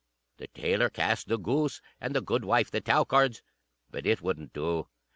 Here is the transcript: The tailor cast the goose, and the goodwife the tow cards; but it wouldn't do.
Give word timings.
The 0.37 0.47
tailor 0.47 0.89
cast 0.89 1.27
the 1.27 1.37
goose, 1.37 1.79
and 1.99 2.15
the 2.15 2.21
goodwife 2.23 2.71
the 2.71 2.81
tow 2.81 3.05
cards; 3.05 3.43
but 3.91 4.07
it 4.07 4.19
wouldn't 4.19 4.51
do. 4.51 4.87